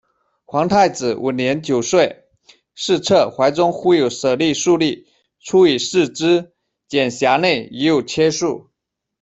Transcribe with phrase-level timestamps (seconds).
[0.45, 2.23] 皇太子奣年九嵗，
[2.73, 5.05] 侍侧，怀中忽有舍利数粒，
[5.41, 6.53] 出以示之，
[6.87, 8.71] 检匣内，已有缺数。